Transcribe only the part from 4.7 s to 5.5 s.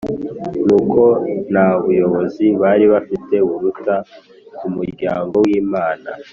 muryango w